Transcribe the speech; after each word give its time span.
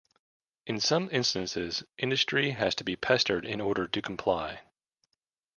In 0.65 0.79
some 0.79 1.09
instances, 1.11 1.83
industry 1.99 2.49
has 2.53 2.73
to 2.73 2.83
be 2.83 2.95
pestered 2.95 3.45
in 3.45 3.61
order 3.61 3.87
to 3.87 4.01
comply. 4.01 4.61